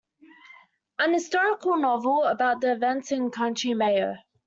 [0.97, 4.15] An historical novel about the events in County Mayo.